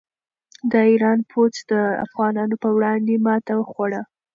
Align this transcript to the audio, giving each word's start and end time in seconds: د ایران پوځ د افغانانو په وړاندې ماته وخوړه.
د 0.71 0.73
ایران 0.89 1.19
پوځ 1.31 1.53
د 1.71 1.73
افغانانو 2.05 2.55
په 2.63 2.69
وړاندې 2.77 3.13
ماته 3.25 3.53
وخوړه. 3.57 4.01